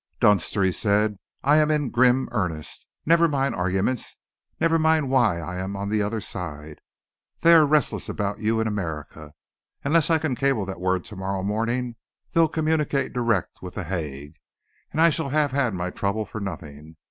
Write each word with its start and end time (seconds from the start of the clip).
"Dunster," 0.19 0.63
he 0.63 0.71
said, 0.71 1.19
"I 1.43 1.57
am 1.57 1.69
in 1.69 1.91
grim 1.91 2.27
earnest. 2.31 2.87
Never 3.05 3.27
mind 3.27 3.53
arguments. 3.53 4.17
Never 4.59 4.79
mind 4.79 5.11
why 5.11 5.37
I 5.39 5.57
am 5.57 5.75
on 5.75 5.89
the 5.89 6.01
other 6.01 6.19
side. 6.19 6.81
They 7.41 7.53
are 7.53 7.67
restless 7.67 8.09
about 8.09 8.39
you 8.39 8.59
in 8.59 8.65
America. 8.65 9.33
Unless 9.83 10.09
I 10.09 10.17
can 10.17 10.33
cable 10.35 10.65
that 10.65 10.81
word 10.81 11.05
to 11.05 11.15
morrow 11.15 11.43
morning, 11.43 11.97
they'll 12.31 12.47
communicate 12.47 13.13
direct 13.13 13.61
with 13.61 13.75
The 13.75 13.83
Hague, 13.83 14.39
and 14.91 14.99
I 14.99 15.11
shall 15.11 15.29
have 15.29 15.51
had 15.51 15.75
my 15.75 15.91
trouble 15.91 16.25
for 16.25 16.39
nothing. 16.41 16.95